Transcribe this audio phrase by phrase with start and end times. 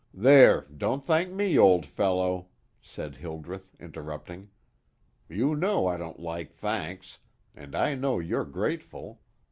[0.15, 2.47] "There, don't thank me, old fellow,"
[2.81, 4.49] said Hildreth, interrupting;
[5.29, 7.19] "you know I don't like thanks,
[7.55, 9.21] and I know you're grateful.